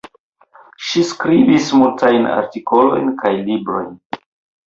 [0.85, 3.93] Ŝi skribis multajn artikolojn kaj librojn.